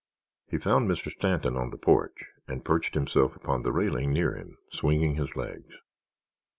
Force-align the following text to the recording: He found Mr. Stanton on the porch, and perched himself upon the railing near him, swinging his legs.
He 0.47 0.57
found 0.57 0.89
Mr. 0.89 1.11
Stanton 1.11 1.55
on 1.55 1.69
the 1.69 1.77
porch, 1.77 2.25
and 2.47 2.65
perched 2.65 2.95
himself 2.95 3.35
upon 3.35 3.61
the 3.61 3.71
railing 3.71 4.11
near 4.11 4.33
him, 4.35 4.57
swinging 4.71 5.13
his 5.13 5.35
legs. 5.35 5.77